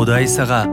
кудай 0.00 0.24
сага 0.24 0.64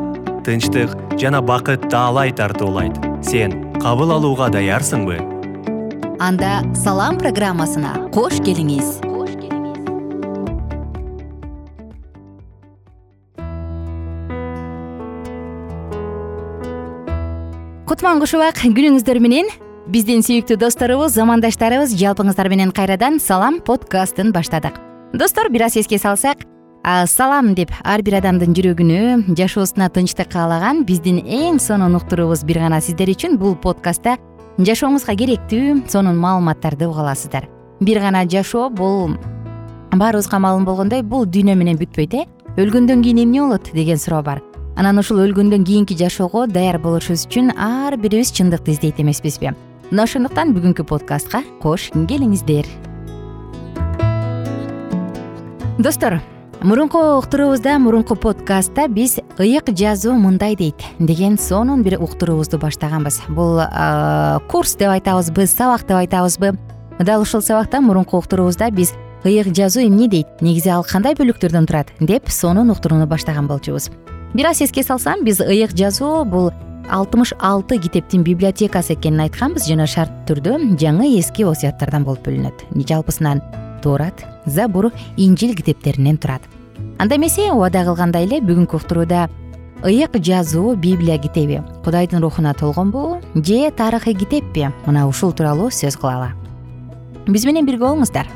тынчтык 0.47 0.93
жана 1.19 1.41
бакыт 1.43 1.89
таалай 1.91 2.31
тартуулайт. 2.31 2.95
Сен 3.19 3.51
кабыл 3.75 4.13
алууга 4.15 4.47
даярсыңбы? 4.47 5.17
Анда 6.23 6.61
салам 6.71 7.19
программасына 7.19 8.07
кош 8.15 8.39
келиңиз. 8.39 9.01
Кутман 17.83 18.23
куш 18.23 18.39
убак 18.39 18.63
күнүңүздөр 18.63 19.19
менен. 19.19 19.51
Биздин 19.91 20.23
сүйүктүү 20.23 20.63
досторубуз 20.63 21.19
замандаштарыбыз 21.19 21.99
жалпыңыздар 21.99 22.47
менен 22.47 22.71
кайрадан 22.71 23.19
салам 23.19 23.59
подкастын 23.59 24.31
баштадык. 24.31 24.79
Достор 25.11 25.51
бир 25.51 25.67
аз 25.67 25.75
эске 25.75 25.99
салсак 25.99 26.47
салам 26.87 27.51
деп 27.55 27.71
ар 27.83 27.99
бир 27.99 28.21
адамдын 28.21 28.53
жүрөгүнө 28.55 29.35
жашоосуна 29.35 29.89
тынчтык 29.91 30.29
каалаган 30.31 30.85
биздин 30.87 31.17
эң 31.19 31.57
сонун 31.59 31.97
уктуруубуз 31.99 32.45
бир 32.47 32.61
гана 32.63 32.79
сиздер 32.79 33.11
үчүн 33.11 33.35
бул 33.41 33.57
подкастта 33.59 34.13
жашооңузга 34.57 35.17
керектүү 35.19 35.81
сонун 35.91 36.15
маалыматтарды 36.15 36.87
уга 36.87 37.03
аласыздар. 37.03 37.49
Бир 37.81 37.99
гана 37.99 38.23
жашоо 38.23 38.69
бул 38.69 39.17
баарыбызга 39.91 40.39
маалым 40.39 40.63
болгондой 40.63 41.03
бул 41.03 41.25
дүйнө 41.27 41.57
менен 41.59 41.75
бүтпөйт 41.81 42.15
э. 42.21 42.23
Өлгөндөн 42.55 43.03
кийин 43.03 43.19
эмне 43.25 43.41
болот 43.41 43.67
деген 43.73 43.99
суроо 43.99 44.23
бар. 44.23 44.41
Анан 44.77 44.97
ушул 45.03 45.19
өлгөндөн 45.19 45.67
кийинки 45.67 45.97
жашоого 45.97 46.47
даяр 46.47 46.79
болушубуз 46.79 47.27
үчүн 47.27 47.51
ар 47.57 47.97
бирибиз 47.97 48.31
чындыкты 48.31 48.71
издейт 48.71 49.03
эмеспизби. 49.03 49.51
Мына 49.91 50.07
ошондуктан 50.07 50.55
бүгүнкү 50.55 50.87
подкастка 50.87 51.43
кош 51.59 51.91
келиңиздер. 51.91 52.65
Достор 55.77 56.21
мурунку 56.61 57.17
уктуруубузда 57.17 57.77
мурунку 57.77 58.15
подкастта 58.15 58.87
биз 58.87 59.19
ыйык 59.37 59.69
жазуу 59.77 60.13
мындай 60.13 60.55
дейт 60.55 60.75
деген 60.99 61.37
сонун 61.37 61.83
бир 61.83 62.01
уктуруубузду 62.01 62.57
баштаганбыз. 62.57 63.21
Бул 63.27 63.61
курс 64.49 64.75
деп 64.75 64.89
айтабызбы 64.89 65.45
сабак 65.45 65.81
деп 65.81 65.97
айтабызбы? 65.97 66.57
Дал 66.99 67.21
ушул 67.21 67.41
сабакта 67.41 67.81
мурунку 67.81 68.17
уктуруубузда 68.17 68.71
биз 68.71 68.93
ыйык 69.23 69.55
жазуу 69.55 69.83
эмне 69.83 70.07
дейт? 70.07 70.27
Негизи 70.41 70.69
ал 70.69 70.83
кандай 70.83 71.13
бөлүктөрдөн 71.13 71.67
турат? 71.67 71.87
Деп 71.99 72.29
сонун 72.29 72.71
уктурууну 72.71 73.05
баштаган 73.05 73.47
болчубуз. 73.47 73.91
Бир 74.33 74.47
аз 74.47 74.61
эске 74.61 74.83
салсам 74.83 75.23
биз 75.23 75.39
ыйык 75.39 75.75
жазуу 75.75 76.25
бул 76.25 76.51
алтымыш 76.89 77.33
алты 77.39 77.77
китептин 77.77 78.23
библиотекасы 78.23 78.93
экенин 78.93 79.21
айтканбыз. 79.27 79.67
Жана 79.67 79.85
шарттуу 79.85 80.37
түрдө 80.37 80.77
жаңы 80.79 81.19
эски 81.19 81.45
осуяттардан 81.45 82.03
болуп 82.03 82.25
бөлүнөт. 82.25 82.65
Жалпысынан 82.73 83.41
туурат 83.81 84.25
забур 84.45 84.91
инжил 85.17 85.55
китептеринен 85.55 86.17
турат. 86.17 86.41
Анда 86.99 87.15
эмесе 87.15 87.51
убада 87.51 87.83
кылгандай 87.83 88.25
эле 88.25 88.41
бүгүнкү 88.41 88.77
уктурууда 88.77 89.29
ыйык 89.83 90.17
жазуу 90.17 90.75
библия 90.75 91.17
китеби. 91.17 91.61
Кудайдын 91.83 92.21
рухуна 92.21 92.53
толгонбу 92.53 93.21
же 93.35 93.71
тарыхый 93.71 94.13
китеппи? 94.13 94.71
Мына 94.85 95.07
ушул 95.07 95.31
тууралуу 95.31 95.69
сөз 95.69 95.97
кылалы. 95.97 96.33
Биз 97.27 97.45
менен 97.45 97.65
бирге 97.65 97.85
болуңуздар. 97.85 98.27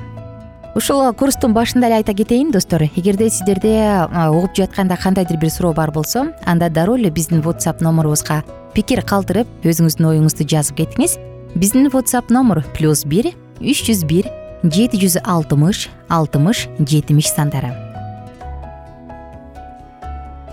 Ушул 0.75 1.02
курстун 1.14 1.53
башында 1.53 1.88
эле 1.88 1.95
айта 2.00 2.14
кетейин 2.14 2.52
достор. 2.52 2.83
Эгерде 2.95 3.30
сиздерде 3.30 4.08
угуп 4.30 4.55
жатканда 4.55 4.98
кандайдыр 4.98 5.38
бир 5.38 5.50
суроо 5.50 5.73
бар 5.73 5.92
болсо 5.92 6.31
анда 6.45 6.70
дароо 6.70 6.98
эле 6.98 7.09
биздин 7.09 7.42
whatsapp 7.42 7.81
номурубузга 7.81 8.44
пикир 8.73 9.02
калтырып 9.03 9.48
өзүңүздүн 9.64 10.08
оюңузду 10.14 10.48
жазып 10.48 10.78
кетиңиз. 10.78 11.17
Биздин 11.55 11.89
whatsapp 11.89 12.30
номур 12.30 12.64
плюс 12.78 13.03
бир 13.03 13.33
үч 13.59 13.83
жүз 13.89 14.05
бир 14.05 14.30
жети 14.64 15.00
жүз 15.02 15.17
алтымыш 15.26 15.90
алтымыш 16.09 16.67
жетимиш 16.80 17.31
сандары. 17.34 17.73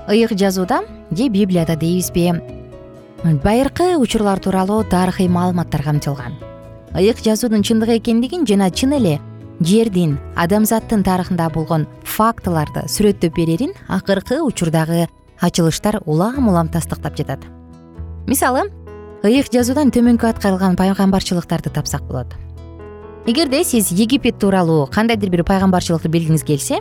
Ыйык 0.09 0.33
жазууда 0.33 0.81
же 1.11 1.29
библияда 1.29 1.77
дейбизби 1.77 2.33
байыркы 3.45 3.97
учурлар 3.99 4.39
тууралуу 4.41 4.85
тарыхый 4.85 5.29
маалыматтар 5.29 5.83
камтылган 5.83 6.39
ыйык 6.95 7.21
жазуунун 7.21 7.63
чындык 7.63 7.91
экендигин 8.01 8.47
жана 8.47 8.71
чын 8.71 8.97
эле 8.97 9.21
жердин 9.61 10.19
адамзаттын 10.37 11.05
тарыхында 11.05 11.51
болгон 11.53 11.87
фактыларды 12.05 12.87
сүрөттөп 12.89 13.37
берерин 13.37 13.75
акыркы 13.89 14.41
учурдагы 14.41 15.09
ачылыштар 15.41 16.01
улам 16.07 16.49
улам 16.49 16.69
тастыктап 16.69 17.17
жатат. 17.17 17.45
Мисалы 18.27 18.71
ыйык 19.23 19.53
жазуудан 19.53 19.93
төмөнкү 19.93 20.31
аткарылган 20.31 20.77
пайгамбарчылыктарды 20.77 21.71
тапсак 21.71 22.03
болот 22.09 22.33
эгерде 23.29 23.63
сиз 23.63 23.91
египет 23.93 24.39
тууралуу 24.39 24.87
кандайдыр 24.87 25.29
бир 25.29 25.43
пайгамбарчылыкты 25.45 26.09
билгиңиз 26.09 26.47
келсе 26.49 26.79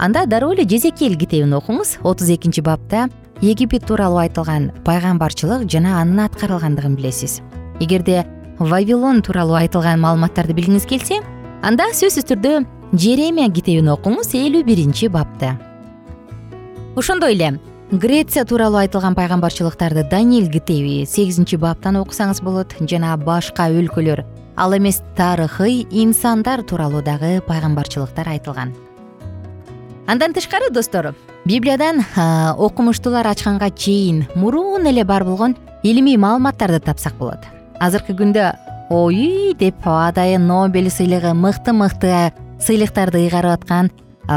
анда 0.00 0.22
дароо 0.24 0.54
эле 0.54 0.64
жезекел 0.64 1.12
китебин 1.20 1.52
окуңуз. 1.52 1.98
Отуз 2.00 2.30
экинчи 2.32 2.62
бапта 2.64 3.10
египет 3.42 3.84
тууралуу 3.84 4.22
айтылган 4.22 4.70
пайгамбарчылык 4.86 5.68
жана 5.68 5.98
анын 6.00 6.24
аткарылгандыгын 6.24 6.96
билесиз. 6.96 7.42
Эгерде 7.80 8.24
вавилон 8.58 9.20
тууралуу 9.20 9.60
айтылган 9.60 10.00
маалыматтарды 10.00 10.56
билгиңиз 10.56 10.88
келсе 10.88 11.20
анда 11.60 11.92
сөзсүз 11.92 12.32
түрдө 12.32 12.56
жеремия 12.96 13.52
китебин 13.52 13.92
окуңуз 13.92 14.32
элүү 14.32 14.64
биринчи 14.64 15.12
бапты 15.12 15.52
ошондой 16.96 17.36
эле 17.36 17.58
греция 17.92 18.46
тууралуу 18.48 18.80
айтылган 18.80 19.14
пайгамбарчылыктарды 19.20 20.08
даниил 20.08 20.48
китеби 20.48 21.04
сегизинчи 21.04 21.60
баптан 21.60 22.00
окусаңыз 22.00 22.40
болот 22.40 22.78
жана 22.88 23.18
башка 23.20 23.68
өлкөлөр 23.68 24.24
ал 24.60 24.76
эмес 24.76 25.00
тарыхый 25.16 25.86
инсандар 25.90 26.62
тууралуу 26.62 27.00
дагы 27.02 27.40
пайгамбарчылыктар 27.48 28.28
айтылган. 28.28 28.74
Андан 30.06 30.34
тышкары 30.34 30.68
достор 30.70 31.14
библиядан 31.46 32.04
окумуштуулар 32.58 33.26
ачканга 33.26 33.70
чейин 33.70 34.26
мурун 34.34 34.86
эле 34.86 35.04
бар 35.04 35.24
болгон 35.24 35.56
илимий 35.82 36.18
маалыматтарды 36.18 36.80
тапсак 36.80 37.14
болот. 37.14 37.40
Азыркы 37.80 38.12
күндө 38.12 38.52
ой! 38.90 39.56
деп 39.58 39.80
атайын 39.86 40.46
нобель 40.46 40.90
сыйлыгы 40.90 41.32
мыкты 41.32 41.72
мыкты 41.72 42.32
сыйлыктарды 42.60 43.24
ыйгарып 43.24 43.62
аткан 43.62 43.90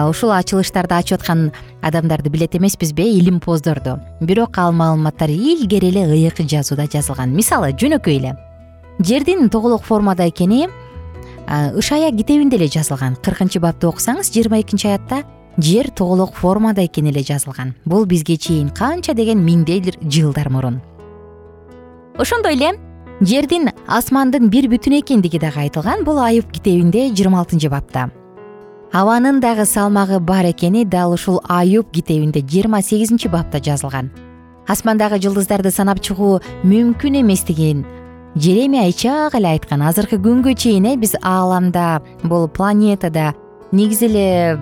ушул 0.07 0.31
ачылыштарды 0.31 0.95
ачып 0.95 1.19
аткан 1.19 1.51
адамдарды 1.81 2.29
билет 2.29 2.55
эмеспизби 2.55 3.03
илимпоздорду 3.19 3.99
бирок 4.21 4.57
ал 4.57 4.71
маалыматтар 4.71 5.29
илгери 5.29 5.89
эле 5.91 6.07
ыйык 6.07 6.39
жазууда 6.39 6.87
жазылган. 6.87 7.35
Мисалы 7.35 7.73
жөнөкөй 7.73 8.19
эле 8.19 8.37
жердин 8.99 9.49
тоголок 9.49 9.83
формада 9.83 10.27
экени 10.29 10.69
ышая 11.47 12.11
китебинде 12.11 12.57
эле 12.57 12.67
жазылган. 12.67 13.15
Кыркынчы 13.15 13.59
бапты 13.59 13.87
окусаңыз 13.87 14.31
жыйырма 14.31 14.61
экинчи 14.61 14.87
аятта 14.87 15.23
жер 15.57 15.89
тоголок 15.91 16.33
формада 16.33 16.85
экени 16.85 17.09
эле 17.09 17.23
жазылган. 17.23 17.75
Бул 17.85 18.05
бизге 18.05 18.37
чейин 18.37 18.69
канча 18.69 19.13
деген 19.13 19.43
миңдейдир 19.43 19.97
жылдар 20.01 20.49
мурун. 20.49 20.81
Ошондой 22.17 22.53
эле 22.53 22.79
жердин 23.21 23.71
асмандын 23.87 24.49
бир 24.49 24.69
бүтүн 24.69 24.99
экендиги 25.01 25.39
дагы 25.39 25.65
айтылган 25.65 26.03
бул 26.03 26.19
айып 26.19 26.51
китебинде 26.51 27.09
жыйырма 27.09 27.39
алтынчы 27.39 27.69
бапта. 27.69 28.11
Абанын 28.93 29.39
дагы 29.41 29.65
салмагы 29.65 30.19
бар 30.19 30.51
экени 30.51 30.85
дал 30.85 31.13
ушул 31.13 31.41
аюб 31.49 31.91
китебинде 31.91 32.41
жыйырма 32.41 32.81
сегизинчи 32.81 33.27
бапта 33.27 33.59
жазылган. 33.59 34.11
Асмандагы 34.67 35.19
жылдыздарды 35.19 35.71
санап 35.71 35.99
чыгуу 35.99 36.39
мүмкүн 36.63 37.19
эместигин 37.21 37.85
жеремия 38.35 38.89
ичак 38.89 39.35
эле 39.35 39.53
айткан. 39.53 39.81
Азыркы 39.81 40.17
күнгө 40.17 40.55
чейин 40.55 40.85
э 40.85 40.95
биз 40.97 41.15
ааламда 41.21 42.01
бул 42.23 42.47
планетада 42.47 43.33
негизи 43.71 44.05
эле 44.05 44.59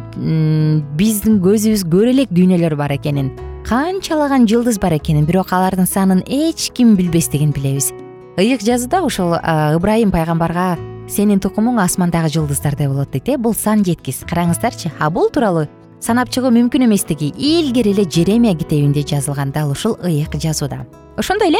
биздин 0.97 1.39
көзүбүз 1.43 1.85
көрө 1.87 2.11
элек 2.11 2.29
дүйнөлөр 2.31 2.75
бар 2.75 2.95
экенин 2.97 3.31
канчалаган 3.67 4.47
жылдыз 4.47 4.79
бар 4.79 4.97
экенин 4.97 5.25
бирок 5.25 5.53
алардын 5.53 5.87
санын 5.87 6.23
эч 6.27 6.71
ким 6.73 6.95
билбестигин 6.95 7.51
билебиз. 7.51 7.91
Ыйык 8.37 8.61
жазууда 8.61 9.03
ошол 9.03 9.35
ыбрайым 9.75 10.11
пайгамбарга 10.11 10.77
сенин 11.09 11.39
тукумуң 11.39 11.79
асмандагы 11.83 12.29
жылдыздардай 12.29 12.87
болот 12.87 13.11
дейт 13.11 13.29
э 13.29 13.37
бул 13.37 13.53
сан 13.53 13.83
жеткис 13.83 14.23
караңыздарчы 14.27 14.91
а 14.99 15.09
бул 15.09 15.29
тууралуу 15.29 15.67
санап 15.99 16.29
чыгуу 16.29 16.51
мүмкүн 16.51 16.87
эместиги 16.87 17.33
илгери 17.37 17.91
эле 17.91 18.09
жеремия 18.09 18.55
китебинде 18.55 19.03
жазылган 19.03 19.51
дал 19.51 19.71
ушул 19.71 19.97
ыйык 20.03 20.35
жазууда. 20.39 20.87
Ошондой 21.17 21.49
эле 21.49 21.59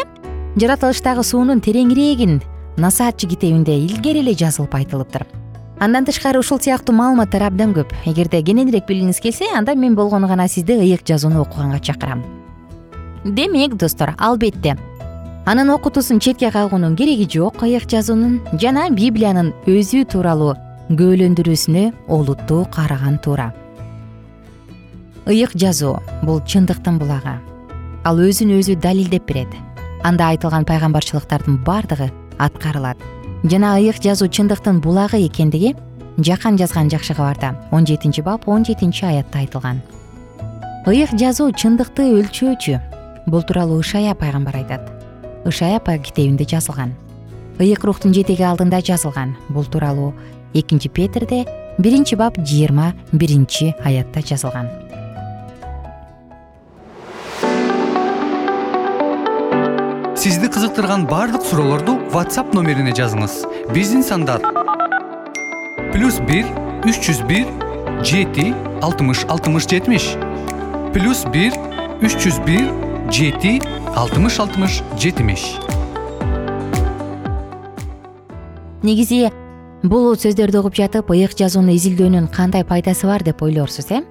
жаратылыштагы 0.59 1.23
суунун 1.23 1.61
тереңирээгин 1.63 2.41
насаатчы 2.77 3.29
китебинде 3.31 3.77
илгери 3.79 4.19
эле 4.19 4.33
жазылып 4.35 4.73
айтылыптыр 4.75 5.23
андан 5.79 6.05
тышкары 6.05 6.39
ушул 6.39 6.59
сыяктуу 6.59 6.93
маалыматтар 6.93 7.45
абдан 7.47 7.71
көп. 7.73 7.93
Эгерде 8.05 8.41
кененирээк 8.43 8.85
билгиңиз 8.85 9.21
келсе 9.23 9.47
анда 9.55 9.75
мен 9.75 9.95
болгону 9.95 10.27
гана 10.27 10.47
сизди 10.47 10.75
ыйык 10.75 11.07
жазууну 11.07 11.41
окуганга 11.41 11.79
чакырам. 11.79 12.21
Демек 13.23 13.75
достор 13.75 14.13
албетте 14.19 14.77
анын 15.45 15.69
окутуусун 15.69 16.19
четке 16.19 16.51
кагуунун 16.51 16.95
кереги 16.95 17.29
жок 17.31 17.63
ыйык 17.63 17.87
жазуунун 17.89 18.41
жана 18.59 18.89
библиянын 18.89 19.53
өзү 19.65 20.03
тууралуу 20.11 20.53
күбөлөндүрүүсүнө 20.91 21.93
олуттуу 22.09 22.67
караган 22.75 23.17
туура. 23.23 23.53
Ыйык 25.25 25.55
жазуу 25.55 25.97
бул 26.23 26.43
чындыктын 26.45 26.99
булагы. 26.99 27.39
Ал 28.03 28.19
өзүн 28.19 28.57
өзү 28.59 28.75
далилдеп 28.75 29.25
берет 29.25 29.70
анда 30.03 30.29
айтылган 30.29 30.65
пайгамбарчылыктардын 30.65 31.57
баардыгы 31.63 32.11
аткарылат. 32.37 32.97
Жана 33.43 33.75
ыйык 33.77 34.01
жазуу 34.01 34.29
чындыктын 34.29 34.81
булагы 34.81 35.21
экендиги 35.27 35.75
жакан 36.17 36.57
жазган 36.57 36.89
жакшы 36.89 37.13
кабарда 37.13 37.55
он 37.71 37.85
жетинчи 37.85 38.21
бап 38.21 38.47
он 38.47 38.65
жетинчи 38.65 39.05
аятта 39.05 39.39
айтылган. 39.39 39.81
Ыйык 40.87 41.13
жазуу 41.13 41.51
чындыкты 41.51 42.09
өлчөөчү. 42.17 42.79
Бул 43.27 43.43
тууралуу 43.43 43.79
ышая 43.79 44.15
пайгамбар 44.15 44.55
айтат. 44.55 44.89
Ышая 45.45 45.79
китебинде 45.79 46.45
жазылган. 46.45 46.95
Ыйык 47.59 47.83
рухтун 47.83 48.13
жетеги 48.13 48.41
алдында 48.41 48.81
жазылган. 48.81 49.37
Бул 49.49 49.65
тууралуу 49.65 50.13
экинчи 50.53 50.89
петрде 50.89 51.45
биринчи 51.77 52.15
бап 52.15 52.37
жыйырма 52.37 52.93
биринчи 53.11 53.75
аятта 53.83 54.21
жазылган 54.21 54.80
сизди 60.21 60.45
кызыктырган 60.53 61.07
баардык 61.09 61.41
суроолорду 61.41 61.95
whatsapp 62.13 62.53
номерине 62.53 62.91
жазыңыз. 62.93 63.39
Биздин 63.73 64.03
сандар 64.05 64.43
плюс 65.95 66.19
бир 66.29 66.45
үч 66.85 66.99
жүз 67.07 67.23
бир 67.25 67.47
жети 68.05 68.51
алтымыш 68.85 69.23
алтымыш 69.25 69.65
жетимиш. 69.71 70.11
Плюс 70.93 71.23
бир 71.33 71.57
үч 72.05 72.19
жүз 72.21 72.37
бир 72.45 72.69
жети 73.09 73.55
алтымыш 73.97 74.37
алтымыш 74.45 74.83
жетимиш. 75.01 75.47
Негизи 78.85 79.31
бул 79.81 80.13
сөздөрдү 80.13 80.61
угуп 80.61 80.77
жатып 80.77 81.09
ыйык 81.17 81.33
жазууну 81.33 81.73
изилдөөнүн 81.79 82.29
кандай 82.29 82.61
пайдасы 82.61 83.09
бар 83.09 83.25
деп 83.25 83.41
ойлорсуз 83.41 83.89
э? 83.89 84.05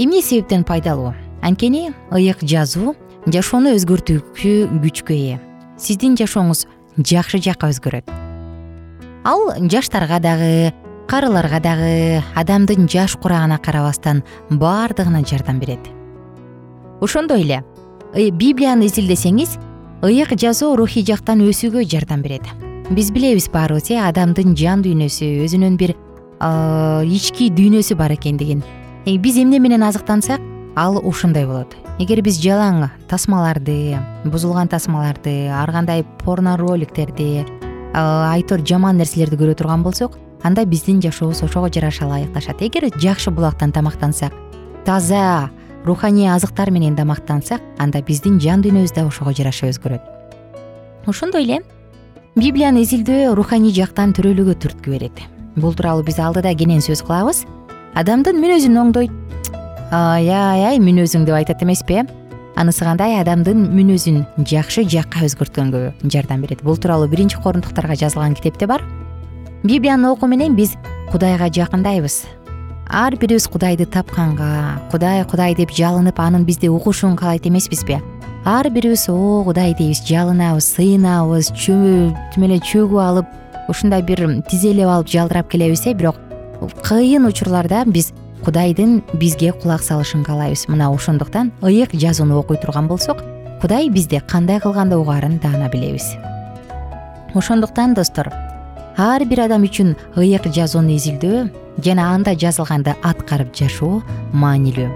Эмне 0.00 0.24
себептен 0.24 0.64
пайдалуу? 0.64 1.12
Анткени 1.44 1.90
ыйык 2.08 2.40
жазуу 2.40 2.96
жашоону 3.26 3.74
өзгөртүүчү 3.76 4.52
күчкө 4.80 5.14
ээ. 5.14 5.38
Сиздин 5.80 6.16
жашооңуз 6.16 6.66
жакшы 6.96 7.40
жакка 7.42 7.68
өзгөрөт. 7.72 8.08
Ал 9.24 9.52
жаштарга 9.68 10.20
дагы 10.20 10.72
карыларга 11.10 11.60
дагы 11.60 12.22
адамдын 12.38 12.88
жаш 12.88 13.16
курагына 13.20 13.58
карабастан 13.58 14.22
баардыгына 14.50 15.24
жардам 15.26 15.60
берет. 15.60 15.80
Ошондой 17.00 17.42
эле 17.42 17.64
библияны 18.14 18.88
изилдесеңиз 18.88 19.58
ыйык 20.02 20.36
жазуу 20.40 20.76
рухий 20.76 21.04
жактан 21.04 21.44
өсүүгө 21.44 21.84
жардам 21.84 22.22
берет. 22.22 22.46
Биз 22.90 23.10
билебиз 23.12 23.50
баарыбыз 23.52 23.90
э 23.90 24.00
адамдын 24.00 24.56
жан 24.56 24.82
дүйнөсү 24.82 25.44
өзүнүн 25.44 25.76
бир 25.76 25.94
ички 26.40 27.50
дүйнөсү 27.52 27.94
бар 27.96 28.16
экендигин 28.16 28.62
биз 29.04 29.36
эмне 29.36 29.58
менен 29.58 29.82
азыктансак 29.82 30.40
ал 30.76 30.98
ушундай 30.98 31.46
болот. 31.46 31.74
Эгер 31.98 32.22
биз 32.22 32.38
жалаң 32.40 32.88
тасмаларды 33.08 33.98
бузулган 34.24 34.68
тасмаларды 34.68 35.48
ар 35.52 35.70
кандай 35.72 36.04
порно 36.24 36.56
роликтерди 36.56 37.44
айтор 37.94 38.62
жаман 38.64 38.96
нерселерди 38.96 39.36
көрө 39.36 39.56
турган 39.58 39.82
болсок 39.82 40.18
анда 40.42 40.64
биздин 40.64 41.02
жашообуз 41.02 41.42
ошого 41.42 41.68
жараша 41.68 42.06
ылайыкташат. 42.06 42.62
Эгер 42.62 42.90
жакшы 42.96 43.30
булактан 43.30 43.72
тамактансак 43.72 44.32
таза 44.84 45.50
руханий 45.84 46.28
азыктар 46.28 46.70
менен 46.70 46.96
тамактансак 46.96 47.60
анда 47.78 48.02
биздин 48.02 48.40
жан 48.40 48.62
дүйнөбүз 48.62 48.94
да 48.94 49.06
ошого 49.06 49.32
жараша 49.32 49.68
өзгөрөт. 49.68 50.00
Ошондой 51.06 51.44
эле 51.44 51.62
библияны 52.36 52.84
изилдөө 52.84 53.34
руханий 53.34 53.72
жактан 53.74 54.14
төрөлүүгө 54.14 54.54
түрткү 54.62 54.90
берет. 54.90 55.20
Бул 55.56 55.74
тууралуу 55.74 56.04
биз 56.06 56.18
алдыда 56.18 56.54
кенен 56.54 56.80
сөз 56.80 57.02
кылабыз. 57.04 57.44
Адамдын 57.98 58.38
мүнөзүн 58.38 58.78
оңдойт 58.80 59.19
ай 59.90 60.28
ай 60.30 60.78
мүнөзүң 60.78 61.24
деп 61.26 61.34
айтат 61.34 61.62
эмеспи 61.64 62.00
э? 62.00 62.06
Анысы 62.54 62.84
кандай? 62.84 63.16
Адамдын 63.18 63.64
мүнөзүн 63.74 64.20
жакшы 64.46 64.84
жакка 64.86 65.24
өзгөрткөнгө 65.26 65.80
жардам 66.12 66.42
берет. 66.44 66.62
Бул 66.62 66.76
тууралуу 66.76 67.08
биринчи 67.10 67.40
корундуктарга 67.42 67.96
жазылган 67.98 68.36
китепте 68.38 68.68
бар. 68.70 68.84
Библияны 69.64 70.10
окуу 70.12 70.28
менен 70.28 70.54
биз 70.54 70.76
кудайга 71.10 71.48
жакындайбыз. 71.50 72.22
Ар 72.86 73.16
бирибиз 73.16 73.48
кудайды 73.48 73.86
тапканга 73.86 74.78
кудай 74.92 75.24
кудай 75.24 75.54
деп 75.54 75.74
жалынып 75.74 76.20
анын 76.20 76.44
бизди 76.44 76.68
угушун 76.68 77.16
каалайт 77.16 77.46
эмеспизби? 77.46 77.98
Ар 78.44 78.70
бирибиз 78.70 79.08
о 79.08 79.42
кудай 79.44 79.74
дейбиз 79.74 80.04
жалынабыз 80.06 80.70
сыйынабыз 80.76 81.50
тим 81.66 82.44
эле 82.44 82.58
чөгүп 82.58 82.98
алып 83.02 83.26
ушундай 83.68 84.02
бир 84.02 84.42
тизелеп 84.50 84.88
алып 84.88 85.08
жалдырап 85.08 85.50
келебиз 85.50 85.86
э 85.86 85.94
бирок 85.94 86.16
кыйын 86.82 87.26
учурларда 87.26 87.84
биз 87.86 88.12
кудайдын 88.44 89.02
бизге 89.14 89.52
кулак 89.52 89.82
салышын 89.82 90.24
каалайбыз. 90.24 90.66
Мына 90.68 90.90
ошондуктан 90.90 91.52
ыйык 91.62 91.92
жазууну 91.92 92.38
окуй 92.38 92.56
турган 92.56 92.88
болсок 92.88 93.22
кудай 93.60 93.88
бизди 93.88 94.20
кандай 94.26 94.60
кылганда 94.60 94.98
угаарын 94.98 95.38
даана 95.38 95.68
билебиз. 95.68 96.16
Ошондуктан 97.34 97.94
достор 97.94 98.32
ар 98.96 99.24
бир 99.24 99.40
адам 99.46 99.64
үчүн 99.64 99.96
ыйык 100.16 100.48
жазууну 100.52 100.96
изилдөө 100.96 101.50
жана 101.84 102.14
анда 102.14 102.34
жазылганды 102.34 102.96
аткарып 103.02 103.54
жашоо 103.54 104.02
маанилүү. 104.32 104.90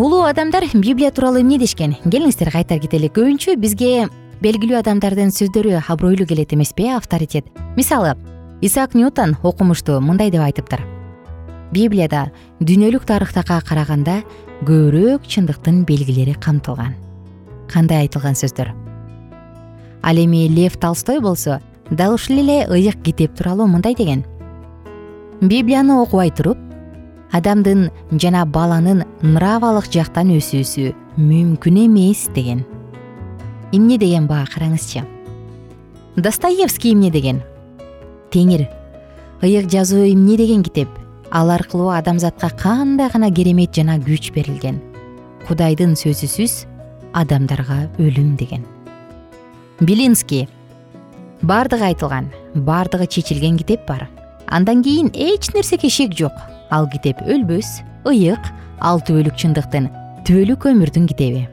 Улуу 0.00 0.24
адамдар 0.24 0.64
библия 0.74 1.10
тууралуу 1.10 1.42
эмне 1.42 1.58
дешкен? 1.58 1.94
Келиңиздер 2.04 2.50
кайтар 2.50 2.80
кетели 2.80 3.10
көбүнчө 3.12 3.56
бизге 3.60 4.08
белгилүү 4.40 4.78
адамдардын 4.80 5.28
сөздөрү 5.28 5.82
абройлуу 5.86 6.26
келет 6.26 6.54
эмеспи 6.54 6.88
авторитет. 6.88 7.44
Мисалы 7.76 8.16
исаак 8.60 8.94
ньютон 8.94 9.36
окумуштуу 9.42 10.00
мындай 10.00 10.30
деп 10.30 10.42
айтыптыр. 10.42 10.84
Библияда 11.72 12.30
дүйнөлүк 12.60 13.06
тарыхтага 13.08 13.60
караганда 13.64 14.20
көбүрөөк 14.66 15.24
чындыктын 15.24 15.84
белгилери 15.88 16.34
камтылган 16.34 16.96
кандай 17.70 18.04
айтылган 18.04 18.34
сөздөр. 18.34 18.72
Ал 20.02 20.16
эми 20.16 20.48
лев 20.48 20.76
толстой 20.76 21.20
болсо 21.20 21.60
дал 21.90 22.14
ушул 22.14 22.38
эле 22.42 22.66
ыйык 22.66 23.02
китеп 23.02 23.36
тууралуу 23.36 23.66
мындай 23.66 23.94
деген. 23.94 24.24
Библияны 25.40 26.00
окубай 26.02 26.30
туруп 26.30 26.58
адамдын 27.32 27.90
жана 28.12 28.44
баланын 28.44 29.04
нравалык 29.22 29.88
жактан 29.92 30.34
өсүүсү 30.36 30.92
мүмкүн 31.16 31.86
эмес 31.86 32.28
деген. 32.34 32.66
Эмне 33.72 33.96
деген 33.98 34.26
баа 34.26 34.44
караңызчы. 34.44 35.06
Достоевский 36.16 36.92
эмне 36.92 37.10
деген 37.10 37.42
теңир. 38.30 38.66
Ыйык 39.42 39.70
жазуу 39.70 40.04
эмне 40.06 40.36
деген 40.36 40.62
китеп? 40.62 40.88
Ал 41.30 41.50
аркылуу 41.50 41.90
адамзатка 41.94 42.50
кандай 42.50 43.08
гана 43.10 43.30
керемет 43.30 43.74
жана 43.74 43.98
күч 43.98 44.32
берилген. 44.34 44.80
Кудайдын 45.46 45.94
сөзүсүз 45.94 46.66
адамдарга 47.12 47.88
өлүм 47.98 48.36
деген. 48.36 48.66
Белинский. 49.80 50.48
Баардыгы 51.42 51.84
айтылган 51.92 52.30
баардыгы 52.54 53.06
чечилген 53.06 53.56
китеп 53.58 53.86
бар. 53.86 54.08
Андан 54.46 54.82
кийин 54.82 55.10
эч 55.14 55.52
нерсеге 55.54 55.88
шек 55.88 56.12
жок. 56.12 56.32
Ал 56.70 56.88
китеп 56.90 57.22
өлбөс 57.22 57.80
ыйык 58.04 58.40
ал 58.80 59.00
түбөлүк 59.00 59.36
чындыктын 59.36 59.88
түбөлүк 60.26 60.66
өмүрдүн 60.70 61.06
китеби. 61.08 61.48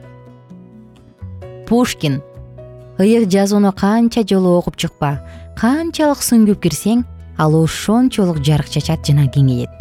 Пушкин. 1.66 2.20
Ыйык 2.98 3.28
жазууну 3.30 3.72
канча 3.72 4.24
жолу 4.26 4.56
окуп 4.58 4.76
чыкпа 4.76 5.20
канчалык 5.58 6.20
сүңгүп 6.22 6.60
кирсең 6.62 7.00
ал 7.42 7.56
ошончолук 7.58 8.36
жарык 8.46 8.68
чачат 8.70 9.02
жана 9.02 9.24
кеңейет. 9.26 9.72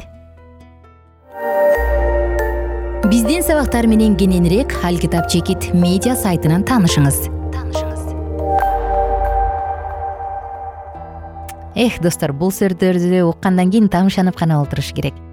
Биздин 3.12 3.46
сабактар 3.46 3.86
менен 3.86 4.16
кененирээк 4.18 4.74
алкитап 4.88 5.30
чекит 5.30 5.70
медиа 5.78 6.16
сайтынан 6.18 6.66
таанышыңыз 6.66 7.20
эх 11.78 12.02
достор 12.02 12.34
бул 12.34 12.50
сөздөрдү 12.50 13.22
уккандан 13.30 13.70
кийин 13.70 13.94
тамшанып 13.94 14.42
гана 14.42 14.58
олтуруш 14.64 14.96
керек 14.98 15.27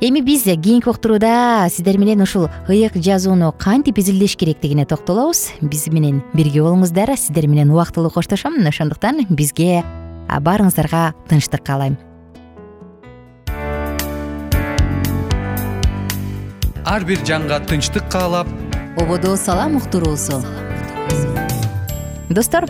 эми 0.00 0.20
биз 0.20 0.42
кийинки 0.44 0.88
уктурууда 0.88 1.68
сиздер 1.70 1.98
менен 1.98 2.20
ушул 2.20 2.48
ыйык 2.68 2.96
жазууну 2.96 3.52
кантип 3.52 3.98
изилдеш 3.98 4.36
керектигине 4.36 4.84
токтолобуз? 4.84 5.52
Биз 5.60 5.88
менен 5.88 6.22
бирге 6.34 6.60
болуңуздар 6.60 7.16
сиздер 7.16 7.46
менен 7.46 7.70
убактылуу 7.70 8.10
коштошом. 8.10 8.60
Ошондуктан 8.66 9.26
бизге 9.30 9.84
баарыңыздарга 10.28 11.14
тынчтык 11.28 11.64
каалайм. 11.64 11.96
Ар 16.84 17.04
бир 17.04 17.18
жанга 17.24 17.60
тынчтык 17.60 18.08
каалап 18.12 18.46
ободо 19.00 19.36
салам 19.36 19.76
уктуруусу. 19.76 20.42
Достор 22.28 22.68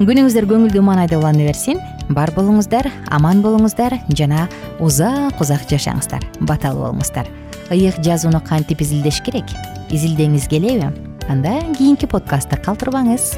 күнүңүздөр 0.00 0.50
көңүлдүү 0.50 0.82
маанайда 0.82 1.18
улана 1.18 1.46
берсин 1.46 1.78
бар 2.08 2.30
болуңуздар 2.36 2.88
аман 3.10 3.42
болуңуздар 3.42 3.98
жана 4.14 4.46
узак 4.80 5.40
узак 5.40 5.66
жашаңыздар. 5.70 6.22
Баталуу 6.40 6.86
болуңуздар. 6.88 7.28
Ыйык 7.70 7.98
жазууну 8.04 8.40
кантип 8.46 8.80
изилдеш 8.80 9.20
керек? 9.26 9.50
Изилдегиңиз 9.90 10.48
келеби? 10.48 10.90
Анда 11.28 11.58
кийинки 11.74 12.06
подкастты 12.06 12.58
калтырбаңыз. 12.62 13.34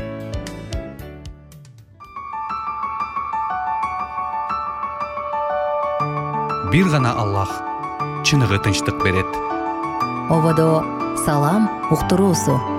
Бир 6.73 6.91
гана 6.93 7.15
аллах 7.17 7.63
чыныгы 8.25 8.59
тынчтык 8.61 9.03
берет. 9.03 9.27
Ободо 10.29 10.85
салам 11.25 11.71
уктуруусу 11.91 12.78